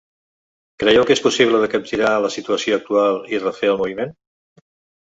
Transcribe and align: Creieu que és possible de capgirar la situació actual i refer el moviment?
Creieu 0.83 1.05
que 1.09 1.13
és 1.17 1.21
possible 1.27 1.59
de 1.65 1.69
capgirar 1.75 2.15
la 2.25 2.33
situació 2.37 2.81
actual 2.81 3.23
i 3.37 3.45
refer 3.47 3.73
el 3.77 3.81
moviment? 3.85 4.19